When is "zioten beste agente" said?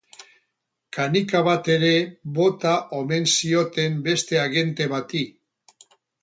3.35-4.89